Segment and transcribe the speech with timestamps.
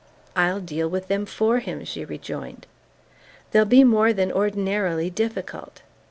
[0.35, 2.65] "I'll deal with them for him," she rejoined.
[3.51, 5.83] "They'll be more than ordinarily difficult."